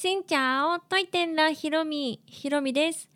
[0.00, 3.10] しんちゃお、といてんらひろみ、ひろみです。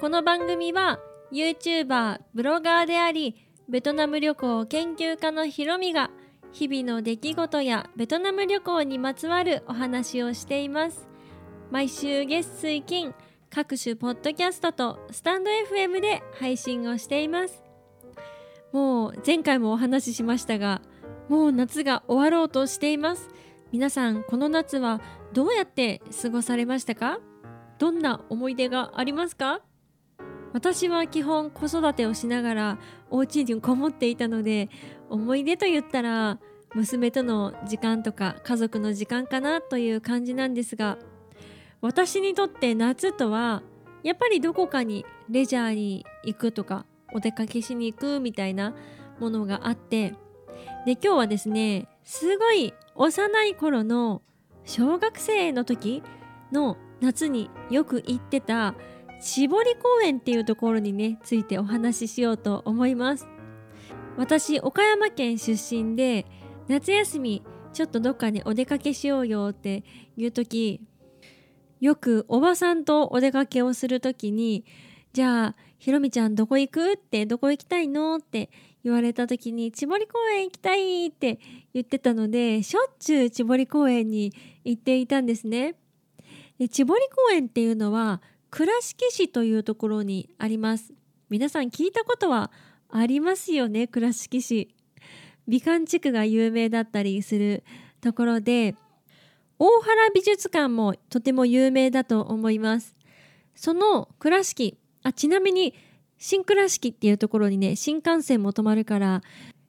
[0.00, 0.98] この番組は
[1.30, 3.36] YouTuber、ブロガーであり、
[3.68, 6.10] ベトナム旅行研究家のひろみが
[6.50, 11.08] 日々の出来事やベトナム旅行にまつわるお話をしています。
[11.70, 13.14] 毎週月水金、
[13.50, 17.62] 各種ポッドキャストとスタンド FM で配信をしています。
[18.72, 20.82] もう前回もお話ししましたが、
[21.28, 23.28] もう夏が終わろうとしています。
[23.70, 25.00] 皆さん、この夏は
[25.34, 27.18] どうやって過ごされましたか？
[27.78, 29.60] どんな思い出がありますか？
[30.54, 32.78] 私は基本子育てをしながら
[33.10, 34.70] お家にこもっていたので
[35.10, 36.38] 思い出と言ったら
[36.74, 40.96] 娘との時間とか家族の時間かなという感じなんですが
[41.82, 43.62] 私にとって夏とは
[44.02, 48.74] やっぱりどこかにレジャーに行くとかお出かけしに行くみたいな
[49.20, 50.14] ものがあって
[50.86, 54.22] で今日はですねすごい幼い頃の
[54.64, 56.02] 小学生の時
[56.52, 58.74] の夏によく行ってた
[59.20, 63.26] 千堀公園っていうところにねついてお話ししようと思います。
[64.16, 66.26] 私岡山県出身で
[66.66, 69.84] 夏休みちょっとどっかにお出かけしようよって
[70.16, 70.80] いう時
[71.80, 74.64] よくおばさんとお出かけをする時に
[75.12, 76.92] じゃあひろみちゃんどこ行く？
[76.94, 78.16] ってどこ行きたいの？
[78.16, 78.50] って
[78.84, 81.38] 言われた時に千堀公園行きたいって
[81.74, 84.32] 言ってたのでしょっちゅう千堀公園に
[84.64, 85.74] 行っていたんですね。
[86.58, 90.92] で千堀公園っていうのは倉敷市というところにあります。
[91.28, 92.50] 皆さん聞いたことは
[92.88, 94.74] ありますよね倉敷市。
[95.46, 97.64] 美観地区が有名だったりする
[98.00, 98.74] ところで
[99.58, 102.96] 大原美術館もとても有名だと思います。
[103.54, 105.74] その倉敷あちなみに
[106.18, 109.22] 新倉敷っていうところにね新幹線も止まるから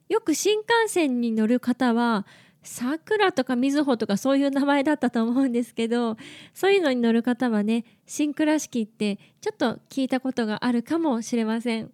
[0.10, 2.26] よく新幹線に乗る方は
[2.64, 6.18] 桜とかみずほとかそういう名前だったと思うんですけど
[6.54, 11.92] そういうのに乗る方はね新倉敷ってちょっと聞いたことがあるかもしれません。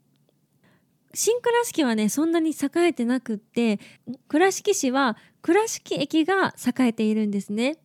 [1.13, 3.79] 新倉敷はねそんなに栄えてなくって
[4.27, 7.77] 倉敷市は倉敷駅が栄えているんですね。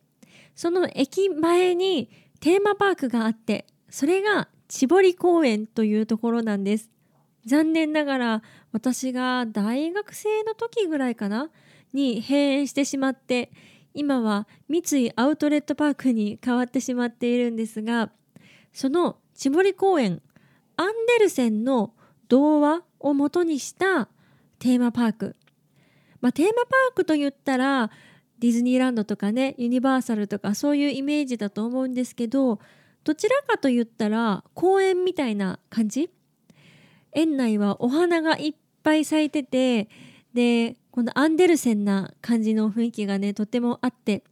[0.55, 2.09] その駅前に
[2.41, 6.89] テーマパークがあってそれが千堀公園というところなんです。
[7.45, 11.49] 残念ながら私が大学生の時ぐらいかな？
[11.91, 13.51] に閉園してしまって
[13.93, 18.11] 今は三井アウトレットパークに変わってしまっているんですが
[18.71, 20.21] その千堀公園
[20.77, 21.93] アンデルセンの
[22.29, 24.07] 童話を元にした
[24.59, 25.35] テーマパーク、
[26.21, 27.91] まあ、テーマパークと言ったら
[28.39, 32.59] ディズニーランドとかねユニバーサルとかそういうイメージだと思うんですけど
[33.03, 36.09] どちらかと言ったら公園みたいな感じ？
[37.13, 38.53] 園内はお花がいっ
[38.83, 39.89] ぱい咲いてて
[40.33, 44.23] でこのアンデルセンな感じの雰囲気がねとてもあって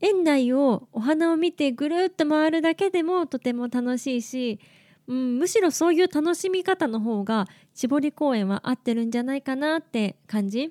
[0.00, 4.60] 園内をお花を見てぐるっと回るだけでもとても楽しいし、
[5.06, 10.70] うん、むしろそういう楽しみ方の方が千堀公園は合ってるんじゃないかなって感じ。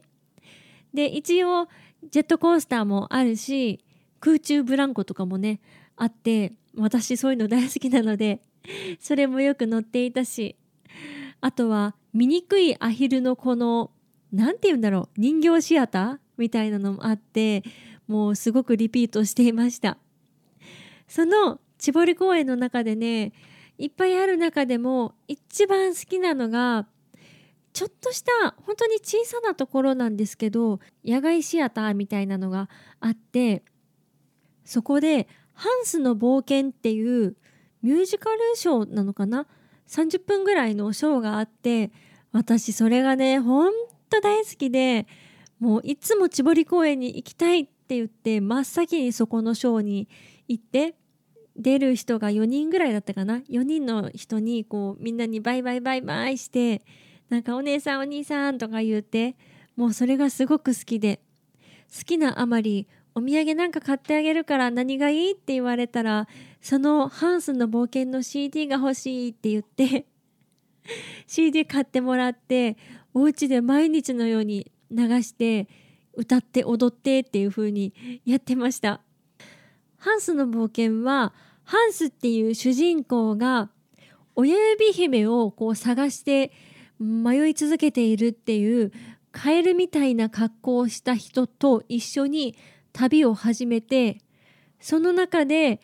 [0.94, 1.68] で一応
[2.12, 3.84] ジェットコースターもあるし
[4.20, 5.60] 空中ブランコとかもね
[5.98, 8.42] あって私そういうの大好きなので
[9.00, 10.56] それもよく乗っていたし
[11.42, 13.92] あとは醜いアヒルのこの
[14.32, 17.64] 何て言うんだろう人形シアターみたいなのもあって
[18.08, 19.98] もうすごくリピートしていました。
[21.08, 23.34] その千堀公園の中でね
[23.78, 26.88] いっぱいある中でも一番好きなのが
[27.74, 32.70] ちょっとした本当に小さなところなんですけど野外シアターみたいなのが
[33.02, 33.64] あって
[34.64, 37.36] そこで「ハンスの冒険」っていう
[37.82, 39.48] ミュージカルショーなのかな
[39.88, 41.92] ？30分ぐらいのショーがあって
[42.32, 43.74] 私それがねほん
[44.10, 45.08] と大好きで
[45.60, 50.08] もういつも千堀公園に行きたいって言って真っ先にそこのショーに
[50.48, 50.96] 行って
[51.56, 56.82] 出る人が4人ぐらいだったかな？4人の人にこうみんなにバイバイバイバイして
[57.30, 59.38] なんかお姉さんお兄さんとか言って
[59.76, 61.22] もうそれがすごく好きで
[61.96, 62.88] 好きなあまり
[63.18, 65.32] お土産なんか買ってあげるから何がいい？
[65.32, 66.28] って言われたら
[66.60, 70.06] そのハンスの冒険の CD が欲しいって言って
[71.26, 72.76] CD 買ってもらって
[73.14, 75.70] お家で毎日のように流して
[76.14, 77.94] 歌って踊ってっていう風に
[78.26, 79.00] やってました。
[79.98, 81.34] ハンスの冒険は
[81.64, 83.70] ハンスっていう主人公が
[84.36, 86.52] 親指姫をこう探して
[87.00, 88.92] 迷い続けているっていう
[89.32, 92.56] カエルみたいな格好をした人と一緒に
[92.96, 94.22] 旅を始めて
[94.80, 95.82] その中で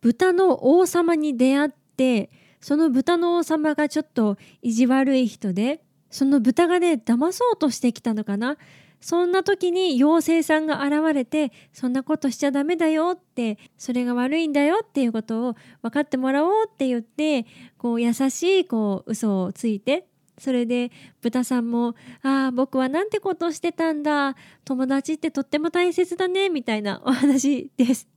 [0.00, 2.30] 豚の王様に出会って
[2.60, 8.56] その豚の王様がちょっと意地悪い人でその豚がね騙そうとしてきたのかな。
[9.00, 17.44] そんな時に妖精さんが現れてそんなことしちゃダメだよってそれが悪いんだよっていうことを分かってもらおうって言って
[17.76, 20.06] こう優しいこう嘘をついて
[20.38, 20.90] それで
[21.20, 28.08] 豚さんも「ああ僕はなんてことをしてたんだ友達ってとっても大切だね」みたいなお話です。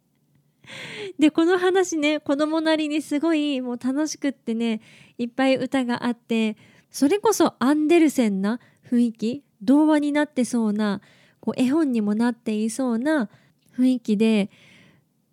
[1.17, 4.81] でこの話ね子供なりにすごいもう楽しくってね
[5.17, 6.57] いっぱい歌があって
[6.91, 8.59] それこそアンデルセンな
[8.89, 11.01] 雰囲気童話になってそうな
[11.39, 13.29] こう絵本にもなっていそうな
[13.77, 14.49] 雰囲気で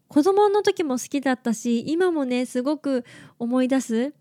[0.09, 3.05] 子供の時も好きだったし今もねすごく
[3.39, 4.15] 思い出す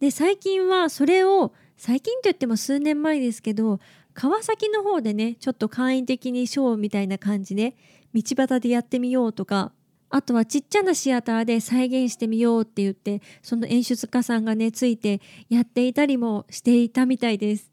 [0.00, 3.80] で最近はそれを最近といっても数年前ですけど
[4.14, 7.76] 川崎の方でねちょっと簡易的にショーみたいな感じで
[8.14, 9.72] 道端でやってみようとか
[10.08, 17.70] あとはちっちゃなシアターで再現してみようって言ってその演出家さんがねついてやっていたりもしていたみたいです。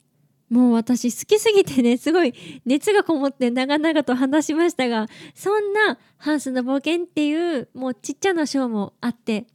[0.50, 2.34] もう私好きすぎてねすごい
[2.66, 9.46] 熱がこもって長々と話しましたがそんなハンスの冒険っていうもうちっちゃなショーもあって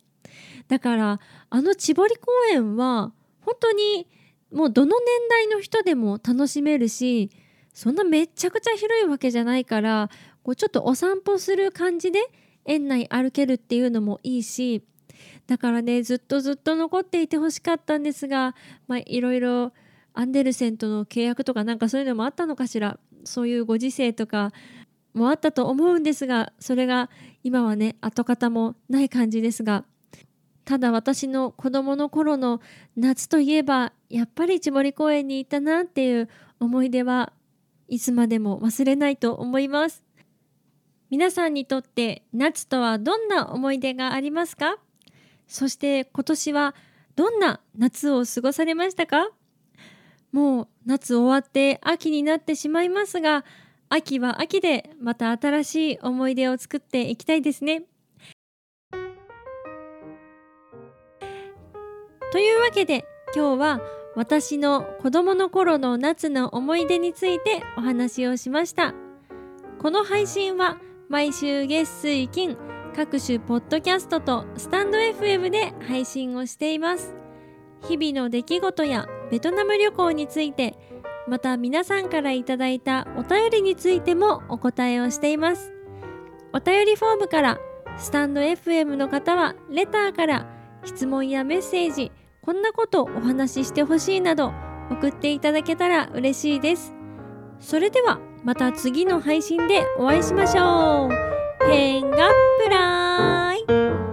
[0.72, 1.20] だから
[1.50, 4.08] あの千堀公園は本当に
[4.50, 7.30] もうどの年代の人でも楽しめるし
[7.74, 10.08] そんなめちゃくちゃ広いわけじゃないから
[10.42, 12.20] こうちょっとお散歩する感じで
[12.64, 14.82] 園内歩けるっていうのもいいし
[15.46, 18.54] だからねずっとずっと残っていてほしかったんですが
[18.88, 19.74] まあいろいろ
[20.14, 24.52] アンデルセンとの契約とかなんかそういうのもあったのかしらそういうご時世とか
[25.12, 27.10] もあったと思うんですがそれが
[27.44, 29.84] 今はね跡形もない感じですが
[30.64, 32.60] ただ私の子供の頃の
[32.96, 36.28] 夏といえばやっぱり千堀公園に行ったなっていう
[36.60, 37.32] 思い出は
[37.88, 40.04] いつまでも忘れないと思います。
[41.10, 44.76] 皆さんにとって夏とはどんな思い出がありますか？
[45.46, 46.74] そして今年は
[47.16, 49.28] どんな夏を過ごされましたか？
[50.30, 53.44] もう夏終わって秋になってしまいますが
[53.90, 57.82] 秋は秋でまた新しい思い出を作っていきたいですね。
[62.32, 63.04] というわけで
[63.36, 63.80] 今日は
[64.16, 68.94] 私の子供の頃の夏の思い出についてお話をしました。
[69.78, 70.78] この配信は
[71.10, 72.56] 毎週月水金
[72.96, 77.14] 各種ポッドキャストとスタンド FM で配信をしています。
[77.86, 80.74] 日々の出来事やベトナム旅行について
[81.28, 85.74] また皆さんからいただいたお便りについてもお答えをしています。
[86.54, 87.58] お便りフォームから
[87.98, 90.48] スタンド FM の方はレターから
[90.84, 92.10] 質問やメッセージ
[92.44, 94.52] こんなことお話ししてほしいなど
[94.90, 96.92] 送っていただけたら嬉しいです。
[97.60, 101.70] それではまた次の配信でお会いしましょう。
[101.70, 102.30] 変が
[102.64, 104.11] プライ